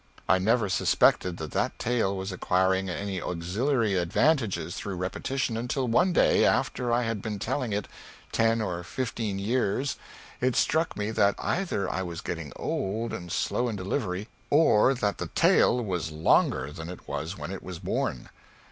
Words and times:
I 0.27 0.39
never 0.39 0.67
suspected 0.67 1.37
that 1.37 1.51
that 1.51 1.77
tale 1.77 2.17
was 2.17 2.31
acquiring 2.31 2.89
any 2.89 3.21
auxiliary 3.21 3.93
advantages 3.97 4.75
through 4.75 4.95
repetition 4.95 5.55
until 5.55 5.87
one 5.87 6.11
day 6.11 6.43
after 6.43 6.91
I 6.91 7.03
had 7.03 7.21
been 7.21 7.37
telling 7.37 7.71
it 7.71 7.87
ten 8.31 8.61
or 8.61 8.83
fifteen 8.83 9.37
years 9.37 9.97
it 10.39 10.55
struck 10.55 10.97
me 10.97 11.11
that 11.11 11.35
either 11.37 11.87
I 11.87 12.01
was 12.01 12.21
getting 12.21 12.51
old, 12.55 13.13
and 13.13 13.31
slow 13.31 13.69
in 13.69 13.75
delivery, 13.75 14.27
or 14.49 14.95
that 14.95 15.19
the 15.19 15.27
tale 15.27 15.85
was 15.85 16.09
longer 16.09 16.71
than 16.71 16.89
it 16.89 17.07
was 17.07 17.37
when 17.37 17.51
it 17.51 17.61
was 17.61 17.77
born. 17.77 18.29